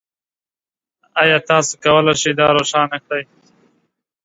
ایا 1.21 1.37
تاسو 1.49 1.73
کولی 1.83 2.13
شئ 2.21 2.31
دا 2.39 2.47
روښانه 2.57 2.97
کړئ؟ 3.05 3.23